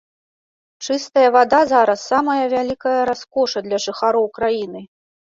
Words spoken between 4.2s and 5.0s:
краіны.